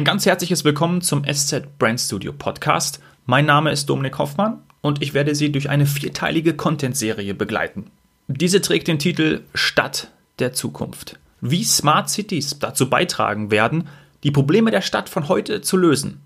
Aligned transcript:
Ein 0.00 0.06
ganz 0.06 0.24
herzliches 0.24 0.64
Willkommen 0.64 1.02
zum 1.02 1.24
SZ 1.30 1.76
Brand 1.78 2.00
Studio 2.00 2.32
Podcast. 2.32 3.00
Mein 3.26 3.44
Name 3.44 3.70
ist 3.70 3.84
Dominik 3.84 4.16
Hoffmann 4.16 4.62
und 4.80 5.02
ich 5.02 5.12
werde 5.12 5.34
Sie 5.34 5.52
durch 5.52 5.68
eine 5.68 5.84
vierteilige 5.84 6.54
Content-Serie 6.54 7.34
begleiten. 7.34 7.90
Diese 8.26 8.62
trägt 8.62 8.88
den 8.88 8.98
Titel 8.98 9.42
Stadt 9.52 10.10
der 10.38 10.54
Zukunft. 10.54 11.18
Wie 11.42 11.64
Smart 11.64 12.08
Cities 12.08 12.58
dazu 12.58 12.88
beitragen 12.88 13.50
werden, 13.50 13.88
die 14.22 14.30
Probleme 14.30 14.70
der 14.70 14.80
Stadt 14.80 15.10
von 15.10 15.28
heute 15.28 15.60
zu 15.60 15.76
lösen. 15.76 16.22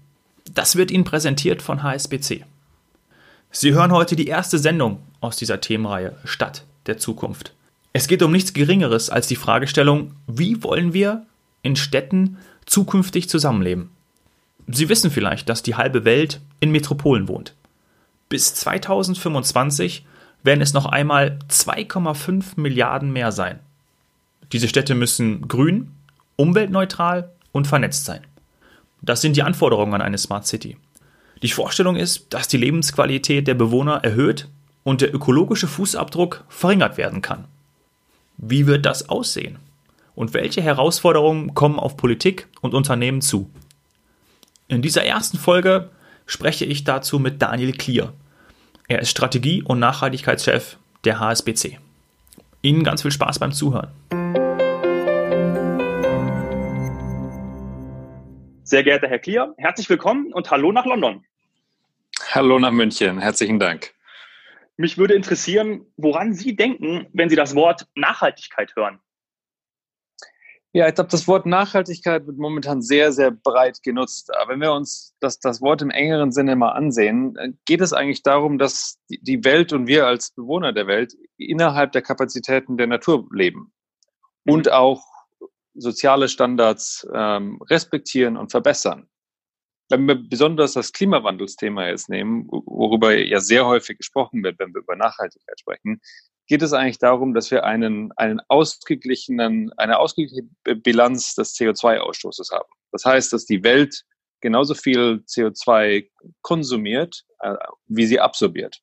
Das 0.52 0.76
wird 0.76 0.92
Ihnen 0.92 1.02
präsentiert 1.02 1.60
von 1.60 1.82
HSBC. 1.82 2.44
Sie 3.50 3.74
hören 3.74 3.90
heute 3.90 4.14
die 4.14 4.28
erste 4.28 4.60
Sendung 4.60 5.00
aus 5.20 5.36
dieser 5.36 5.60
Themenreihe 5.60 6.16
Stadt 6.24 6.62
der 6.86 6.98
Zukunft. 6.98 7.54
Es 7.92 8.06
geht 8.06 8.22
um 8.22 8.30
nichts 8.30 8.52
Geringeres 8.52 9.10
als 9.10 9.26
die 9.26 9.34
Fragestellung, 9.34 10.14
wie 10.28 10.62
wollen 10.62 10.94
wir 10.94 11.26
in 11.64 11.74
Städten 11.74 12.36
zukünftig 12.66 13.28
zusammenleben? 13.28 13.90
Sie 14.66 14.88
wissen 14.88 15.10
vielleicht, 15.10 15.48
dass 15.48 15.62
die 15.62 15.74
halbe 15.74 16.04
Welt 16.04 16.40
in 16.60 16.70
Metropolen 16.70 17.28
wohnt. 17.28 17.54
Bis 18.28 18.54
2025 18.54 20.06
werden 20.42 20.60
es 20.60 20.72
noch 20.72 20.86
einmal 20.86 21.38
2,5 21.48 22.60
Milliarden 22.60 23.12
mehr 23.12 23.32
sein. 23.32 23.58
Diese 24.52 24.68
Städte 24.68 24.94
müssen 24.94 25.48
grün, 25.48 25.90
umweltneutral 26.36 27.30
und 27.52 27.66
vernetzt 27.66 28.04
sein. 28.04 28.20
Das 29.02 29.20
sind 29.20 29.36
die 29.36 29.42
Anforderungen 29.42 29.94
an 29.94 30.02
eine 30.02 30.18
Smart 30.18 30.46
City. 30.46 30.76
Die 31.42 31.50
Vorstellung 31.50 31.96
ist, 31.96 32.32
dass 32.32 32.48
die 32.48 32.56
Lebensqualität 32.56 33.46
der 33.46 33.54
Bewohner 33.54 34.02
erhöht 34.02 34.48
und 34.82 35.00
der 35.00 35.14
ökologische 35.14 35.66
Fußabdruck 35.66 36.44
verringert 36.48 36.96
werden 36.96 37.20
kann. 37.20 37.44
Wie 38.36 38.66
wird 38.66 38.86
das 38.86 39.08
aussehen? 39.08 39.58
Und 40.14 40.32
welche 40.32 40.62
Herausforderungen 40.62 41.54
kommen 41.54 41.78
auf 41.78 41.96
Politik 41.96 42.46
und 42.60 42.74
Unternehmen 42.74 43.20
zu? 43.20 43.50
In 44.68 44.80
dieser 44.80 45.04
ersten 45.04 45.38
Folge 45.38 45.90
spreche 46.26 46.64
ich 46.64 46.84
dazu 46.84 47.18
mit 47.18 47.42
Daniel 47.42 47.72
Klier. 47.72 48.12
Er 48.86 49.00
ist 49.00 49.10
Strategie- 49.10 49.62
und 49.62 49.80
Nachhaltigkeitschef 49.80 50.78
der 51.04 51.18
HSBC. 51.18 51.78
Ihnen 52.62 52.84
ganz 52.84 53.02
viel 53.02 53.10
Spaß 53.10 53.38
beim 53.40 53.52
Zuhören. 53.52 53.90
Sehr 58.62 58.82
geehrter 58.82 59.08
Herr 59.08 59.18
Klier, 59.18 59.54
herzlich 59.58 59.90
willkommen 59.90 60.32
und 60.32 60.50
hallo 60.50 60.72
nach 60.72 60.86
London. 60.86 61.24
Hallo 62.30 62.58
nach 62.58 62.70
München, 62.70 63.18
herzlichen 63.18 63.58
Dank. 63.58 63.92
Mich 64.76 64.96
würde 64.96 65.14
interessieren, 65.14 65.86
woran 65.96 66.32
Sie 66.32 66.56
denken, 66.56 67.06
wenn 67.12 67.28
Sie 67.28 67.36
das 67.36 67.54
Wort 67.54 67.86
Nachhaltigkeit 67.94 68.74
hören. 68.74 69.00
Ja, 70.76 70.88
ich 70.88 70.96
glaube, 70.96 71.10
das 71.10 71.28
Wort 71.28 71.46
Nachhaltigkeit 71.46 72.26
wird 72.26 72.36
momentan 72.36 72.82
sehr, 72.82 73.12
sehr 73.12 73.30
breit 73.30 73.80
genutzt. 73.84 74.34
Aber 74.34 74.50
wenn 74.50 74.60
wir 74.60 74.72
uns 74.72 75.14
das, 75.20 75.38
das 75.38 75.62
Wort 75.62 75.82
im 75.82 75.90
engeren 75.90 76.32
Sinne 76.32 76.56
mal 76.56 76.72
ansehen, 76.72 77.36
äh, 77.36 77.52
geht 77.64 77.80
es 77.80 77.92
eigentlich 77.92 78.24
darum, 78.24 78.58
dass 78.58 78.98
die 79.08 79.44
Welt 79.44 79.72
und 79.72 79.86
wir 79.86 80.08
als 80.08 80.32
Bewohner 80.32 80.72
der 80.72 80.88
Welt 80.88 81.14
innerhalb 81.38 81.92
der 81.92 82.02
Kapazitäten 82.02 82.76
der 82.76 82.88
Natur 82.88 83.24
leben 83.32 83.72
und 84.46 84.72
auch 84.72 85.04
soziale 85.74 86.28
Standards 86.28 87.06
ähm, 87.14 87.60
respektieren 87.70 88.36
und 88.36 88.50
verbessern. 88.50 89.08
Wenn 89.90 90.08
wir 90.08 90.16
besonders 90.16 90.72
das 90.72 90.92
Klimawandelsthema 90.92 91.86
jetzt 91.86 92.08
nehmen, 92.08 92.48
worüber 92.48 93.16
ja 93.16 93.38
sehr 93.38 93.64
häufig 93.64 93.98
gesprochen 93.98 94.42
wird, 94.42 94.58
wenn 94.58 94.74
wir 94.74 94.80
über 94.80 94.96
Nachhaltigkeit 94.96 95.60
sprechen, 95.60 96.00
geht 96.46 96.62
es 96.62 96.72
eigentlich 96.72 96.98
darum, 96.98 97.34
dass 97.34 97.50
wir 97.50 97.64
einen, 97.64 98.12
einen 98.16 98.40
ausgeglichenen, 98.48 99.72
eine 99.76 99.98
ausgeglichene 99.98 100.48
Bilanz 100.76 101.34
des 101.34 101.54
CO2-Ausstoßes 101.54 102.52
haben. 102.52 102.68
Das 102.92 103.04
heißt, 103.04 103.32
dass 103.32 103.46
die 103.46 103.64
Welt 103.64 104.04
genauso 104.40 104.74
viel 104.74 105.24
CO2 105.26 106.10
konsumiert, 106.42 107.24
äh, 107.40 107.54
wie 107.86 108.06
sie 108.06 108.20
absorbiert. 108.20 108.80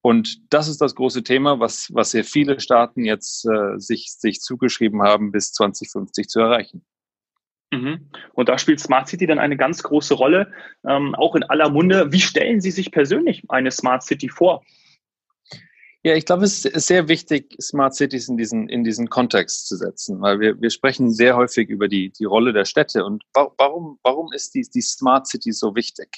Und 0.00 0.52
das 0.52 0.66
ist 0.66 0.80
das 0.80 0.94
große 0.94 1.22
Thema, 1.22 1.60
was, 1.60 1.88
was 1.92 2.10
sehr 2.10 2.24
viele 2.24 2.58
Staaten 2.58 3.04
jetzt 3.04 3.46
äh, 3.46 3.78
sich, 3.78 4.12
sich 4.12 4.40
zugeschrieben 4.40 5.02
haben, 5.02 5.30
bis 5.30 5.52
2050 5.52 6.26
zu 6.26 6.40
erreichen. 6.40 6.84
Mhm. 7.70 8.10
Und 8.32 8.48
da 8.48 8.58
spielt 8.58 8.80
Smart 8.80 9.08
City 9.08 9.26
dann 9.26 9.38
eine 9.38 9.56
ganz 9.56 9.82
große 9.82 10.14
Rolle, 10.14 10.52
ähm, 10.86 11.14
auch 11.14 11.36
in 11.36 11.44
aller 11.44 11.70
Munde. 11.70 12.12
Wie 12.12 12.20
stellen 12.20 12.60
Sie 12.60 12.70
sich 12.70 12.90
persönlich 12.90 13.44
eine 13.48 13.70
Smart 13.70 14.02
City 14.02 14.28
vor? 14.28 14.64
Ja, 16.04 16.16
ich 16.16 16.26
glaube, 16.26 16.44
es 16.44 16.64
ist 16.64 16.86
sehr 16.88 17.06
wichtig, 17.06 17.54
Smart 17.60 17.94
Cities 17.94 18.28
in 18.28 18.36
diesen, 18.36 18.68
in 18.68 18.82
diesen 18.82 19.08
Kontext 19.08 19.68
zu 19.68 19.76
setzen, 19.76 20.20
weil 20.20 20.40
wir, 20.40 20.60
wir 20.60 20.70
sprechen 20.70 21.12
sehr 21.12 21.36
häufig 21.36 21.68
über 21.68 21.86
die, 21.86 22.10
die 22.10 22.24
Rolle 22.24 22.52
der 22.52 22.64
Städte 22.64 23.04
und 23.04 23.22
warum, 23.34 24.00
warum 24.02 24.32
ist 24.32 24.52
die, 24.54 24.62
die 24.62 24.80
Smart 24.80 25.28
City 25.28 25.52
so 25.52 25.76
wichtig? 25.76 26.08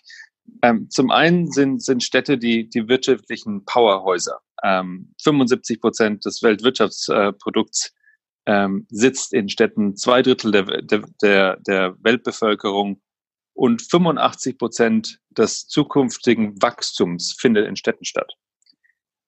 Ähm, 0.63 0.89
zum 0.89 1.11
einen 1.11 1.51
sind, 1.51 1.83
sind 1.83 2.03
Städte 2.03 2.39
die, 2.39 2.69
die 2.69 2.89
wirtschaftlichen 2.89 3.67
Powerhäuser. 3.67 4.41
Ähm, 4.63 5.13
75 5.23 5.83
Prozent 5.83 6.25
des 6.25 6.43
Weltwirtschaftsprodukts 6.43 7.93
ähm, 8.47 8.87
sitzt 8.89 9.35
in 9.35 9.51
Städten, 9.51 9.97
zwei 9.97 10.23
Drittel 10.23 10.51
der, 10.51 10.65
der, 11.23 11.57
der 11.61 11.97
Weltbevölkerung 12.03 13.03
und 13.53 13.83
85 13.83 14.57
Prozent 14.57 15.21
des 15.31 15.67
zukünftigen 15.67 16.61
Wachstums 16.63 17.37
findet 17.39 17.69
in 17.69 17.77
Städten 17.77 18.07
statt. 18.07 18.33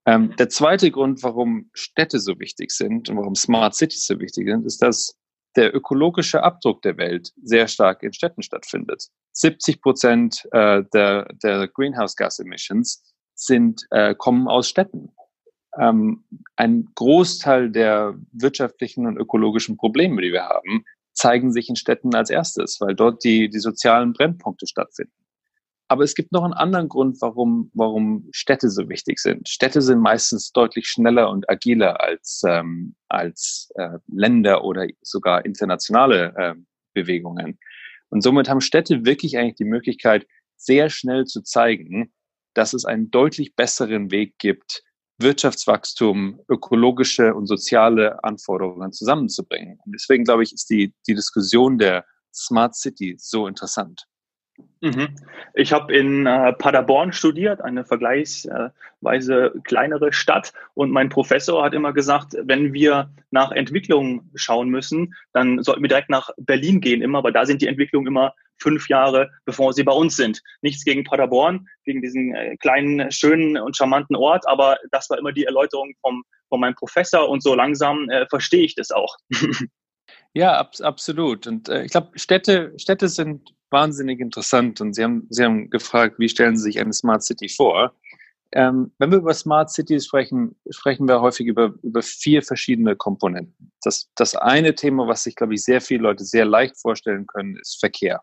Ähm, 0.07 0.35
der 0.37 0.49
zweite 0.49 0.91
Grund, 0.91 1.23
warum 1.25 1.69
Städte 1.73 2.21
so 2.21 2.39
wichtig 2.39 2.71
sind 2.71 3.09
und 3.09 3.17
warum 3.17 3.35
Smart 3.35 3.75
Cities 3.75 4.07
so 4.07 4.19
wichtig 4.21 4.49
sind, 4.49 4.65
ist, 4.65 4.81
dass 4.81 5.17
der 5.57 5.75
ökologische 5.75 6.43
Abdruck 6.43 6.83
der 6.83 6.97
Welt 6.97 7.33
sehr 7.43 7.67
stark 7.67 8.03
in 8.03 8.13
Städten 8.13 8.43
stattfindet. 8.43 9.09
70 9.33 9.81
Prozent 9.83 10.49
äh, 10.53 10.85
der, 10.93 11.27
der 11.43 11.67
Greenhouse 11.69 12.15
Gas 12.15 12.39
Emissions 12.39 13.03
sind, 13.35 13.87
äh, 13.91 14.15
kommen 14.15 14.49
aus 14.49 14.69
Städten. 14.69 15.13
Ähm, 15.79 16.25
ein 16.57 16.89
Großteil 16.95 17.71
der 17.71 18.15
wirtschaftlichen 18.33 19.07
und 19.07 19.17
ökologischen 19.17 19.77
Probleme, 19.77 20.23
die 20.23 20.33
wir 20.33 20.45
haben, 20.45 20.85
zeigen 21.13 21.51
sich 21.53 21.69
in 21.69 21.77
Städten 21.77 22.15
als 22.15 22.31
erstes, 22.31 22.81
weil 22.81 22.95
dort 22.95 23.25
die, 23.25 23.49
die 23.49 23.59
sozialen 23.59 24.13
Brennpunkte 24.13 24.67
stattfinden. 24.67 25.13
Aber 25.89 26.03
es 26.03 26.15
gibt 26.15 26.33
noch 26.33 26.43
einen 26.43 26.53
anderen 26.53 26.89
Grund, 26.89 27.19
warum, 27.21 27.71
warum 27.75 28.29
Städte 28.33 28.71
so 28.71 28.89
wichtig 28.89 29.21
sind. 29.21 29.49
Städte 29.49 29.81
sind 29.83 30.01
meistens 30.01 30.51
deutlich 30.51 30.89
schneller 30.89 31.31
und 31.31 31.49
agiler 31.49 32.01
als, 32.01 32.43
ähm, 32.47 32.97
als 33.09 33.71
äh, 33.77 33.99
Länder 34.09 34.65
oder 34.65 34.87
sogar 35.03 35.45
internationale 35.45 36.35
äh, 36.37 36.55
Bewegungen. 36.93 37.59
Und 38.09 38.23
somit 38.23 38.49
haben 38.49 38.61
Städte 38.61 39.05
wirklich 39.05 39.39
eigentlich 39.39 39.57
die 39.57 39.65
Möglichkeit, 39.65 40.27
sehr 40.57 40.91
schnell 40.91 41.25
zu 41.25 41.43
zeigen, 41.43 42.13
dass 42.55 42.73
es 42.73 42.85
einen 42.85 43.11
deutlich 43.11 43.55
besseren 43.55 44.11
Weg 44.11 44.39
gibt, 44.39 44.83
Wirtschaftswachstum, 45.19 46.41
ökologische 46.49 47.35
und 47.35 47.47
soziale 47.47 48.23
Anforderungen 48.25 48.93
zusammenzubringen. 48.93 49.79
Und 49.85 49.93
deswegen 49.93 50.25
glaube 50.25 50.43
ich, 50.43 50.53
ist 50.53 50.69
die, 50.69 50.95
die 51.07 51.15
Diskussion 51.15 51.79
der 51.79 52.05
Smart 52.35 52.75
City 52.75 53.17
so 53.19 53.47
interessant. 53.47 54.07
Mhm. 54.81 55.09
Ich 55.55 55.73
habe 55.73 55.95
in 55.95 56.27
äh, 56.27 56.53
Paderborn 56.53 57.13
studiert, 57.13 57.61
eine 57.61 57.85
vergleichsweise 57.85 59.53
kleinere 59.65 60.13
Stadt. 60.13 60.53
Und 60.75 60.91
mein 60.91 61.09
Professor 61.09 61.65
hat 61.65 61.75
immer 61.75 61.93
gesagt, 61.93 62.37
wenn 62.43 62.73
wir 62.73 63.11
nach 63.31 63.53
Entwicklung 63.53 64.31
schauen 64.35 64.69
müssen, 64.69 65.15
dann 65.33 65.63
sollten 65.63 65.83
wir 65.83 65.89
direkt 65.89 66.11
nach 66.11 66.31
Berlin 66.37 66.81
gehen, 66.81 67.03
immer, 67.03 67.25
weil 67.25 67.33
da 67.33 67.47
sind 67.47 67.63
die 67.63 67.67
Entwicklungen 67.67 68.07
immer 68.07 68.35
fünf 68.59 68.89
Jahre, 68.89 69.31
bevor 69.45 69.73
sie 69.73 69.83
bei 69.83 69.93
uns 69.93 70.17
sind. 70.17 70.43
Nichts 70.63 70.85
gegen 70.85 71.05
Paderborn, 71.05 71.69
gegen 71.85 72.03
diesen 72.03 72.35
äh, 72.35 72.57
kleinen, 72.57 73.11
schönen 73.11 73.59
und 73.59 73.77
charmanten 73.77 74.17
Ort, 74.17 74.47
aber 74.47 74.79
das 74.91 75.11
war 75.11 75.19
immer 75.19 75.33
die 75.33 75.45
Erläuterung 75.45 75.95
vom, 76.01 76.25
von 76.49 76.61
meinem 76.61 76.75
Professor 76.75 77.29
und 77.29 77.43
so 77.43 77.55
langsam 77.55 78.09
äh, 78.09 78.27
verstehe 78.29 78.65
ich 78.65 78.75
das 78.75 78.91
auch. 78.91 79.17
Ja, 80.37 80.59
ab, 80.59 80.75
absolut. 80.83 81.47
Und 81.47 81.71
äh, 81.71 81.85
ich 81.85 81.93
glaube, 81.93 82.11
Städte, 82.19 82.75
Städte 82.77 83.09
sind 83.09 83.55
wahnsinnig 83.71 84.21
interessant. 84.21 84.83
Und 84.83 84.93
Sie 84.93 85.03
haben, 85.03 85.27
Sie 85.31 85.43
haben 85.43 85.71
gefragt, 85.71 86.19
wie 86.19 86.29
stellen 86.29 86.59
Sie 86.59 86.65
sich 86.65 86.79
eine 86.79 86.93
Smart 86.93 87.25
City 87.25 87.49
vor? 87.49 87.95
Ähm, 88.53 88.93
wenn 88.99 89.11
wir 89.11 89.17
über 89.17 89.33
Smart 89.33 89.71
Cities 89.71 90.05
sprechen, 90.05 90.55
sprechen 90.69 91.09
wir 91.09 91.23
häufig 91.23 91.47
über, 91.47 91.73
über 91.83 92.03
vier 92.03 92.43
verschiedene 92.43 92.97
Komponenten. 92.97 93.73
Das, 93.81 94.11
das 94.15 94.35
eine 94.35 94.75
Thema, 94.75 95.09
was 95.09 95.23
sich, 95.23 95.37
glaube 95.37 95.55
ich, 95.55 95.65
sehr 95.65 95.81
viele 95.81 96.03
Leute 96.03 96.27
sehr 96.27 96.45
leicht 96.45 96.79
vorstellen 96.79 97.27
können, 97.27 97.57
ist 97.57 97.81
Verkehr. 97.81 98.21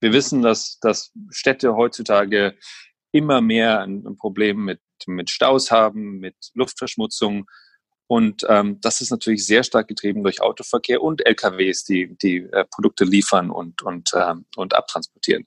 Wir 0.00 0.14
wissen, 0.14 0.40
dass, 0.40 0.78
dass 0.80 1.12
Städte 1.28 1.76
heutzutage 1.76 2.56
immer 3.12 3.42
mehr 3.42 3.80
ein, 3.82 4.06
ein 4.06 4.16
Problem 4.16 4.64
mit, 4.64 4.80
mit 5.06 5.28
Staus 5.28 5.70
haben, 5.70 6.18
mit 6.18 6.36
Luftverschmutzung. 6.54 7.44
Und 8.08 8.46
ähm, 8.48 8.80
das 8.80 9.00
ist 9.00 9.10
natürlich 9.10 9.44
sehr 9.44 9.64
stark 9.64 9.88
getrieben 9.88 10.22
durch 10.22 10.40
Autoverkehr 10.40 11.02
und 11.02 11.26
LKWs, 11.26 11.84
die, 11.84 12.16
die 12.18 12.38
äh, 12.52 12.64
Produkte 12.70 13.04
liefern 13.04 13.50
und, 13.50 13.82
und, 13.82 14.12
ähm, 14.14 14.44
und 14.56 14.74
abtransportieren. 14.74 15.46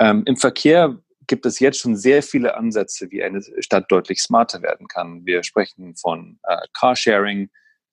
Ähm, 0.00 0.24
Im 0.26 0.36
Verkehr 0.36 0.98
gibt 1.26 1.46
es 1.46 1.60
jetzt 1.60 1.78
schon 1.78 1.96
sehr 1.96 2.22
viele 2.22 2.56
Ansätze, 2.56 3.10
wie 3.10 3.22
eine 3.22 3.40
Stadt 3.60 3.90
deutlich 3.90 4.20
smarter 4.20 4.62
werden 4.62 4.88
kann. 4.88 5.24
Wir 5.24 5.42
sprechen 5.42 5.96
von 5.96 6.38
äh, 6.44 6.56
Carsharing, 6.72 7.50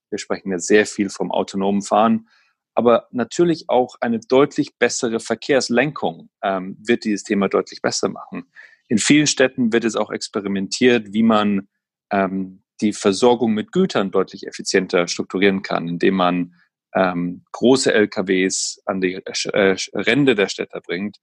wir 0.09 0.19
sprechen 0.19 0.51
jetzt 0.51 0.67
sehr 0.67 0.85
viel 0.85 1.09
vom 1.09 1.31
autonomen 1.31 1.81
Fahren. 1.81 2.29
Aber 2.75 3.07
natürlich 3.11 3.65
auch 3.69 3.95
eine 4.01 4.19
deutlich 4.19 4.77
bessere 4.77 5.19
Verkehrslenkung 5.19 6.29
ähm, 6.41 6.77
wird 6.83 7.03
dieses 7.03 7.23
Thema 7.23 7.47
deutlich 7.47 7.81
besser 7.81 8.09
machen. 8.09 8.51
In 8.87 8.97
vielen 8.97 9.27
Städten 9.27 9.71
wird 9.71 9.85
es 9.85 9.95
auch 9.95 10.11
experimentiert, 10.11 11.13
wie 11.13 11.23
man 11.23 11.67
ähm, 12.11 12.62
die 12.81 12.93
Versorgung 12.93 13.53
mit 13.53 13.71
Gütern 13.71 14.11
deutlich 14.11 14.47
effizienter 14.47 15.07
strukturieren 15.07 15.61
kann, 15.61 15.87
indem 15.87 16.15
man 16.15 16.55
ähm, 16.95 17.43
große 17.51 17.93
LKWs 17.93 18.81
an 18.85 19.01
die 19.01 19.15
äh, 19.15 19.75
Ränder 19.93 20.35
der 20.35 20.47
Städte 20.47 20.81
bringt 20.81 21.17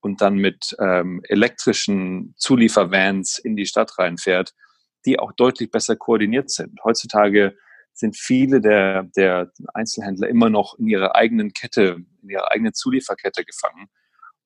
und 0.00 0.20
dann 0.20 0.36
mit 0.36 0.76
ähm, 0.78 1.22
elektrischen 1.28 2.34
Zuliefervans 2.36 3.38
in 3.38 3.56
die 3.56 3.66
Stadt 3.66 3.98
reinfährt, 3.98 4.52
die 5.06 5.18
auch 5.18 5.32
deutlich 5.32 5.70
besser 5.70 5.96
koordiniert 5.96 6.50
sind. 6.50 6.78
Heutzutage 6.84 7.56
sind 7.94 8.16
viele 8.16 8.60
der, 8.60 9.04
der 9.16 9.50
Einzelhändler 9.72 10.28
immer 10.28 10.50
noch 10.50 10.78
in 10.78 10.88
ihrer 10.88 11.14
eigenen 11.14 11.52
Kette, 11.52 12.04
in 12.22 12.28
ihrer 12.28 12.50
eigenen 12.50 12.74
Zulieferkette 12.74 13.44
gefangen. 13.44 13.86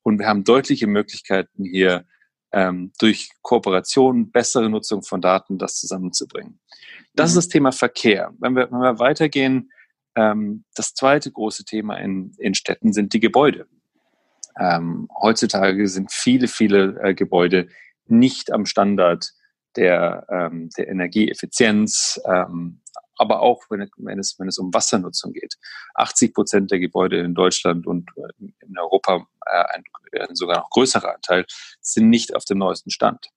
Und 0.03 0.19
wir 0.19 0.27
haben 0.27 0.45
deutliche 0.45 0.87
Möglichkeiten 0.87 1.65
hier 1.65 2.05
ähm, 2.53 2.93
durch 2.99 3.31
Kooperation, 3.43 4.31
bessere 4.31 4.69
Nutzung 4.71 5.03
von 5.03 5.21
Daten, 5.21 5.59
das 5.59 5.77
zusammenzubringen. 5.77 6.61
Das 7.15 7.33
mhm. 7.33 7.39
ist 7.39 7.47
das 7.47 7.49
Thema 7.49 7.73
Verkehr. 7.73 8.33
Wenn 8.39 8.55
wir, 8.55 8.71
wenn 8.71 8.81
wir 8.81 8.99
weitergehen, 8.99 9.71
ähm, 10.17 10.65
das 10.75 10.95
zweite 10.95 11.31
große 11.31 11.65
Thema 11.65 11.97
in, 11.97 12.33
in 12.39 12.55
Städten 12.55 12.93
sind 12.93 13.13
die 13.13 13.21
Gebäude. 13.21 13.67
Ähm, 14.59 15.09
heutzutage 15.21 15.87
sind 15.89 16.11
viele, 16.11 16.49
viele 16.49 16.99
äh, 17.03 17.15
Gebäude 17.15 17.69
nicht 18.07 18.51
am 18.51 18.67
Standard 18.67 19.33
der, 19.77 20.27
ähm, 20.31 20.71
der 20.77 20.89
Energieeffizienz, 20.89 22.21
ähm, 22.25 22.81
aber 23.19 23.41
auch 23.41 23.63
wenn, 23.69 23.89
wenn, 23.97 24.19
es, 24.19 24.39
wenn 24.39 24.49
es 24.49 24.59
um 24.59 24.73
Wassernutzung 24.73 25.33
geht. 25.33 25.57
80 25.95 26.35
Prozent 26.35 26.71
der 26.71 26.79
Gebäude 26.79 27.19
in 27.19 27.35
Deutschland 27.35 27.87
und 27.87 28.11
äh, 28.17 28.45
in 28.61 28.79
Europa, 28.79 29.27
äh, 29.47 29.65
ein, 29.75 29.85
ein 30.21 30.35
sogar 30.35 30.59
noch 30.59 30.71
größerer 30.71 31.15
Anteil, 31.15 31.45
sind 31.81 32.09
nicht 32.09 32.35
auf 32.35 32.45
dem 32.45 32.59
neuesten 32.59 32.91
Stand. 32.91 33.29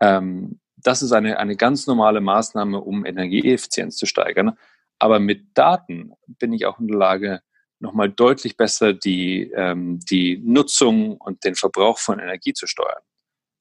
Ähm, 0.00 0.60
das 0.76 1.02
ist 1.02 1.12
eine, 1.12 1.38
eine 1.38 1.56
ganz 1.56 1.86
normale 1.86 2.20
Maßnahme, 2.20 2.80
um 2.80 3.06
Energieeffizienz 3.06 3.96
zu 3.96 4.06
steigern. 4.06 4.58
Aber 4.98 5.18
mit 5.18 5.56
Daten 5.56 6.12
bin 6.26 6.52
ich 6.52 6.66
auch 6.66 6.78
in 6.78 6.88
der 6.88 6.98
Lage, 6.98 7.40
nochmal 7.78 8.10
deutlich 8.10 8.56
besser 8.56 8.92
die, 8.92 9.50
ähm, 9.54 10.00
die 10.10 10.38
Nutzung 10.38 11.16
und 11.18 11.44
den 11.44 11.54
Verbrauch 11.54 11.98
von 11.98 12.18
Energie 12.18 12.54
zu 12.54 12.66
steuern. 12.66 13.02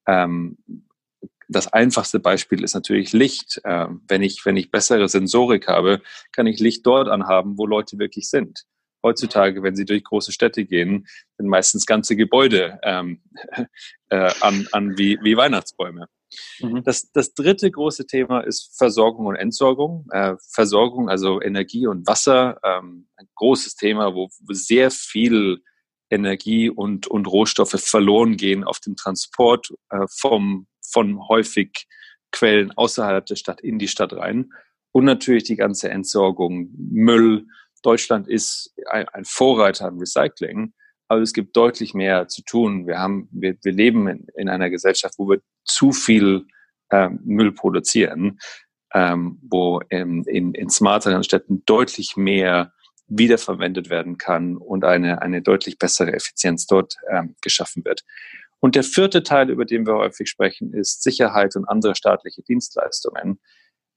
Ähm, 0.08 0.58
das 1.48 1.72
einfachste 1.72 2.20
Beispiel 2.20 2.64
ist 2.64 2.74
natürlich 2.74 3.14
Licht. 3.14 3.62
Äh, 3.64 3.88
wenn, 4.08 4.22
ich, 4.22 4.46
wenn 4.46 4.58
ich 4.58 4.72
bessere 4.72 5.08
Sensorik 5.08 5.68
habe, 5.68 6.02
kann 6.32 6.48
ich 6.48 6.60
Licht 6.60 6.86
dort 6.86 7.08
anhaben, 7.08 7.58
wo 7.58 7.66
Leute 7.66 8.00
wirklich 8.00 8.30
sind. 8.30 8.66
Heutzutage, 9.04 9.62
wenn 9.62 9.76
Sie 9.76 9.86
durch 9.86 10.04
große 10.04 10.32
Städte 10.32 10.66
gehen, 10.66 11.08
sind 11.38 11.48
meistens 11.48 11.86
ganze 11.86 12.16
Gebäude 12.16 12.80
ähm, 12.84 13.22
äh, 14.10 14.32
an, 14.42 14.68
an 14.72 14.98
wie, 14.98 15.20
wie 15.22 15.38
Weihnachtsbäume. 15.38 16.08
Mhm. 16.60 16.84
Das, 16.84 17.12
das 17.12 17.34
dritte 17.34 17.70
große 17.70 18.08
Thema 18.08 18.40
ist 18.40 18.76
Versorgung 18.78 19.28
und 19.28 19.36
Entsorgung. 19.36 20.08
Äh, 20.12 20.36
Versorgung, 20.52 21.10
also 21.10 21.42
Energie 21.42 21.88
und 21.88 22.08
Wasser, 22.08 22.60
ähm, 22.64 23.08
ein 23.16 23.28
großes 23.36 23.76
Thema, 23.76 24.16
wo 24.16 24.30
sehr 24.50 24.92
viel 24.92 25.62
Energie 26.10 26.70
und, 26.70 27.08
und 27.08 27.28
Rohstoffe 27.28 27.80
verloren 27.80 28.38
gehen 28.38 28.64
auf 28.64 28.80
dem 28.80 28.96
Transport 28.96 29.70
äh, 29.90 30.06
vom, 30.10 30.68
von 30.92 31.28
häufig 31.28 31.88
Quellen 32.32 32.72
außerhalb 32.76 33.26
der 33.26 33.36
Stadt 33.36 33.62
in 33.62 33.80
die 33.80 33.88
Stadt 33.88 34.14
rein. 34.14 34.52
Und 34.92 35.06
natürlich 35.06 35.44
die 35.44 35.56
ganze 35.56 35.90
Entsorgung, 35.90 36.70
Müll. 36.78 37.48
Deutschland 37.82 38.28
ist 38.28 38.74
ein, 38.90 39.06
Vorreiter 39.26 39.88
im 39.88 40.00
Recycling, 40.00 40.74
aber 41.08 41.22
es 41.22 41.34
gibt 41.34 41.56
deutlich 41.56 41.94
mehr 41.94 42.28
zu 42.28 42.44
tun. 42.44 42.88
Wir 42.88 42.98
haben, 42.98 43.30
wir, 43.32 43.56
wir 43.62 43.72
leben 43.72 44.08
in, 44.08 44.28
in 44.36 44.50
einer 44.50 44.70
Gesellschaft, 44.70 45.16
wo 45.18 45.30
wir 45.30 45.42
zu 45.66 45.92
viel 45.92 46.46
ähm, 46.92 47.20
Müll 47.24 47.52
produzieren, 47.52 48.40
ähm, 48.94 49.40
wo 49.44 49.82
in, 49.90 50.24
in, 50.24 50.54
in 50.54 50.70
smarteren 50.70 51.24
Städten 51.24 51.64
deutlich 51.66 52.16
mehr 52.16 52.74
wiederverwendet 53.08 53.90
werden 53.90 54.18
kann 54.18 54.58
und 54.58 54.84
eine, 54.84 55.22
eine 55.22 55.42
deutlich 55.42 55.78
bessere 55.78 56.14
Effizienz 56.14 56.66
dort 56.66 56.96
ähm, 57.12 57.36
geschaffen 57.42 57.86
wird. 57.86 58.04
Und 58.60 58.76
der 58.76 58.84
vierte 58.84 59.24
Teil, 59.24 59.50
über 59.50 59.66
den 59.66 59.86
wir 59.86 59.96
häufig 59.96 60.30
sprechen, 60.30 60.74
ist 60.74 61.04
Sicherheit 61.04 61.56
und 61.56 61.66
andere 61.66 61.96
staatliche 61.96 62.42
Dienstleistungen. 62.42 63.40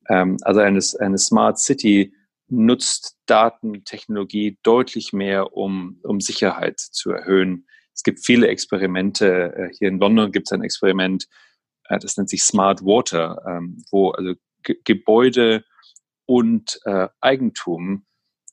Ähm, 0.08 0.37
also 0.43 0.60
eine, 0.60 0.81
eine 1.00 1.19
Smart 1.19 1.58
City 1.58 2.12
nutzt 2.49 3.16
Datentechnologie 3.26 4.58
deutlich 4.62 5.12
mehr, 5.12 5.55
um, 5.56 6.00
um 6.02 6.20
Sicherheit 6.20 6.81
zu 6.81 7.10
erhöhen. 7.10 7.66
Es 7.94 8.02
gibt 8.02 8.25
viele 8.25 8.49
Experimente. 8.49 9.55
Äh, 9.55 9.75
hier 9.76 9.88
in 9.88 9.99
London 9.99 10.32
gibt 10.32 10.49
es 10.49 10.52
ein 10.52 10.62
Experiment, 10.62 11.26
äh, 11.88 11.99
das 11.99 12.16
nennt 12.16 12.31
sich 12.31 12.43
Smart 12.43 12.82
Water, 12.82 13.43
ähm, 13.46 13.82
wo 13.90 14.10
also 14.10 14.34
Gebäude 14.62 15.64
und 16.26 16.81
äh, 16.84 17.08
Eigentum 17.20 18.05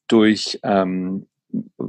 durch 0.07 0.59
ähm, 0.63 1.27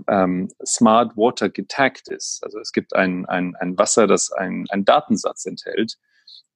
ähm, 0.09 0.49
Smart 0.65 1.17
Water 1.17 1.49
getaggt 1.49 2.09
ist. 2.09 2.43
Also 2.43 2.59
es 2.59 2.73
gibt 2.73 2.95
ein, 2.95 3.27
ein, 3.27 3.55
ein 3.57 3.79
Wasser, 3.79 4.07
das 4.07 4.33
einen 4.33 4.67
Datensatz 4.85 5.47
enthält. 5.47 5.97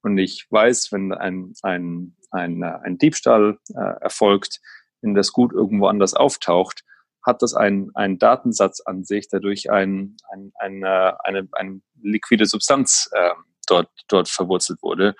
Und 0.02 0.18
ich 0.18 0.46
weiß, 0.50 0.92
wenn 0.92 1.12
ein, 1.12 1.52
ein, 1.62 2.16
ein, 2.30 2.62
ein 2.62 2.98
Diebstahl 2.98 3.58
äh, 3.74 4.00
erfolgt, 4.00 4.60
wenn 5.02 5.14
das 5.14 5.32
Gut 5.32 5.52
irgendwo 5.52 5.86
anders 5.86 6.14
auftaucht, 6.14 6.84
hat 7.24 7.42
das 7.42 7.54
einen, 7.54 7.90
einen 7.94 8.18
Datensatz 8.18 8.80
an 8.80 9.04
sich, 9.04 9.28
der 9.28 9.40
durch 9.40 9.70
ein, 9.70 10.16
ein, 10.32 10.52
ein, 10.58 10.82
äh, 10.82 11.12
eine, 11.22 11.48
eine 11.52 11.80
liquide 12.02 12.46
Substanz 12.46 13.10
äh, 13.12 13.30
dort, 13.66 13.90
dort 14.08 14.28
verwurzelt 14.28 14.82
wurde. 14.82 15.14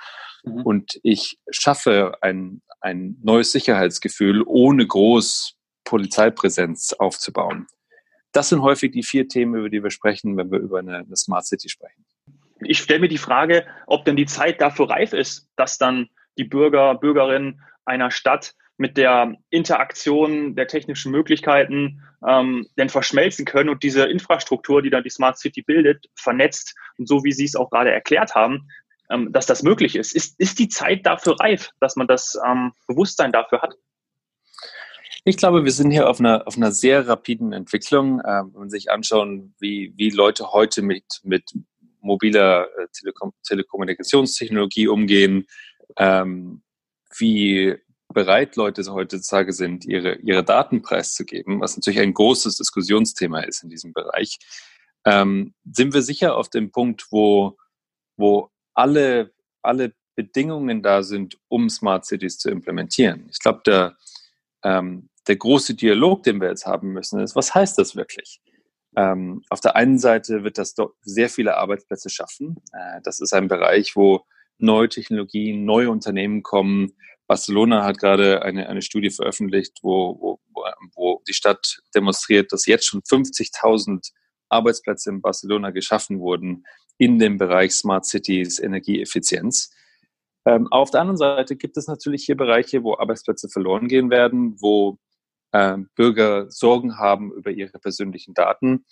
Mhm. 0.45 0.63
Und 0.63 1.01
ich 1.03 1.39
schaffe 1.51 2.15
ein, 2.23 2.63
ein 2.81 3.19
neues 3.23 3.53
Sicherheitsgefühl, 3.53 4.43
ohne 4.47 4.87
groß 4.87 5.57
Polizeipräsenz 5.85 6.95
aufzubauen. 6.95 7.67
Das 8.33 8.49
sind 8.49 8.63
häufig 8.63 8.93
die 8.93 9.03
vier 9.03 9.29
Themen, 9.29 9.55
über 9.55 9.69
die 9.69 9.83
wir 9.83 9.91
sprechen, 9.91 10.37
wenn 10.37 10.51
wir 10.51 10.59
über 10.59 10.79
eine, 10.79 10.99
eine 10.99 11.17
Smart 11.17 11.47
City 11.47 11.69
sprechen. 11.69 12.05
Ich 12.63 12.79
stelle 12.79 13.01
mir 13.01 13.09
die 13.09 13.19
Frage, 13.19 13.67
ob 13.87 14.05
denn 14.05 14.17
die 14.17 14.27
Zeit 14.27 14.61
dafür 14.61 14.91
reif 14.91 15.13
ist, 15.13 15.49
dass 15.57 15.79
dann 15.79 16.09
die 16.39 16.45
Bürger, 16.45 16.95
Bürgerinnen 16.95 17.63
einer 17.85 18.11
Stadt 18.11 18.55
mit 18.77 18.97
der 18.97 19.35
Interaktion 19.51 20.55
der 20.55 20.67
technischen 20.67 21.13
Möglichkeiten 21.13 22.03
ähm, 22.27 22.67
denn 22.79 22.89
verschmelzen 22.89 23.45
können 23.45 23.69
und 23.69 23.83
diese 23.83 24.05
Infrastruktur, 24.05 24.81
die 24.81 24.91
dann 24.91 25.05
die 25.05 25.11
Smart 25.11 25.39
City 25.39 25.63
bildet, 25.63 26.07
vernetzt 26.15 26.75
und 26.97 27.07
so 27.07 27.23
wie 27.25 27.33
Sie 27.33 27.45
es 27.45 27.57
auch 27.57 27.71
gerade 27.71 27.91
erklärt 27.91 28.35
haben, 28.35 28.69
ähm, 29.11 29.33
dass 29.33 29.45
das 29.45 29.63
möglich 29.63 29.97
ist. 29.97 30.15
Ist, 30.15 30.39
ist 30.41 30.59
die 30.59 30.69
Zeit 30.69 31.05
dafür 31.05 31.39
reif, 31.41 31.71
dass 31.81 31.97
man 31.97 32.07
das 32.07 32.39
ähm, 32.47 32.73
Bewusstsein 32.87 33.33
dafür 33.33 33.61
hat? 33.61 33.75
Ich 35.25 35.37
glaube, 35.37 35.65
wir 35.65 35.73
sind 35.73 35.91
hier 35.91 36.09
auf 36.09 36.19
einer, 36.19 36.47
auf 36.47 36.57
einer 36.57 36.73
sehr 36.73 37.07
rapiden 37.07 37.53
Entwicklung. 37.53 38.23
Ähm, 38.27 38.51
wenn 38.53 38.61
man 38.61 38.71
sich 38.71 38.91
anschauen, 38.91 39.55
wie, 39.59 39.93
wie 39.97 40.11
Leute 40.11 40.53
heute 40.53 40.83
mit, 40.83 41.05
mit 41.23 41.45
mobiler 42.01 42.67
äh, 42.79 42.87
Telekom 42.93 43.33
Telekommunikationstechnologie 43.47 44.89
umgehen, 44.89 45.47
ähm, 45.99 46.63
wie 47.19 47.77
bereit 48.09 48.57
Leute 48.57 48.83
heutzutage 48.93 49.53
sind, 49.53 49.85
ihre, 49.85 50.17
ihre 50.17 50.43
Daten 50.43 50.83
preiszugeben, 50.83 51.61
was 51.61 51.77
natürlich 51.77 52.01
ein 52.01 52.15
großes 52.15 52.57
Diskussionsthema 52.57 53.41
ist 53.41 53.63
in 53.63 53.71
diesem 53.71 53.93
Bereich, 53.93 54.39
ähm, 55.05 55.55
sind 55.71 55.95
wir 55.95 56.03
sicher 56.03 56.37
auf 56.37 56.49
dem 56.49 56.73
Punkt, 56.73 57.07
wo, 57.11 57.57
wo 58.17 58.51
alle, 58.75 59.33
alle 59.63 59.95
Bedingungen 60.17 60.83
da 60.83 61.03
sind, 61.03 61.39
um 61.49 61.69
Smart 61.69 62.05
Cities 62.05 62.39
zu 62.39 62.51
implementieren. 62.51 63.29
Ich 63.31 63.39
glaube, 63.39 63.61
der, 63.65 63.97
ähm, 64.65 65.10
der 65.27 65.37
große 65.37 65.75
Dialog, 65.75 66.23
den 66.23 66.41
wir 66.41 66.49
jetzt 66.49 66.67
haben 66.67 66.93
müssen, 66.93 67.21
ist, 67.21 67.37
was 67.37 67.55
heißt 67.55 67.79
das 67.79 67.97
wirklich? 67.97 68.41
Ähm, 68.97 69.43
auf 69.51 69.61
der 69.61 69.77
einen 69.77 69.99
Seite 69.99 70.43
wird 70.43 70.59
das 70.59 70.75
sehr 71.03 71.29
viele 71.29 71.57
Arbeitsplätze 71.57 72.11
schaffen. 72.11 72.57
Äh, 72.73 73.01
das 73.05 73.21
ist 73.21 73.33
ein 73.33 73.49
Bereich, 73.49 73.95
wo 73.95 74.25
neue 74.59 74.89
Technologien, 74.89 75.65
neue 75.65 75.91
Unternehmen 75.91 76.43
kommen. 76.43 76.93
Barcelona 77.27 77.85
hat 77.85 77.99
gerade 77.99 78.43
eine, 78.43 78.69
eine 78.69 78.83
Studie 78.83 79.11
veröffentlicht, 79.11 79.79
wo, 79.83 80.19
wo, 80.21 80.65
wo 80.95 81.23
die 81.29 81.33
Stadt 81.33 81.81
demonstriert, 81.95 82.53
dass 82.53 82.67
jetzt 82.67 82.87
schon 82.87 83.03
50.000 83.03 84.11
Arbeitsplätze 84.49 85.11
in 85.11 85.23
Barcelona 85.23 85.71
geschaffen 85.71 86.19
wurden 86.19 86.65
in 86.99 87.19
dem 87.19 87.39
Bereich 87.39 87.73
Smart 87.73 88.05
Cities, 88.05 88.59
Energieeffizienz. 88.59 89.73
Ähm, 90.45 90.67
auf 90.73 90.91
der 90.91 91.03
anderen 91.03 91.17
Seite 91.17 91.57
gibt 91.57 91.77
es 91.77 91.87
natürlich 91.87 92.25
hier 92.25 92.37
Bereiche, 92.37 92.83
wo 92.83 92.97
Arbeitsplätze 92.97 93.49
verloren 93.49 93.89
gehen 93.89 94.11
werden, 94.11 94.57
wo 94.61 94.99
äh, 95.53 95.77
Bürger 95.95 96.51
Sorgen 96.51 96.99
haben 96.99 97.33
über 97.33 97.51
ihre 97.51 97.79
persönlichen 97.79 98.35
Daten. 98.35 98.85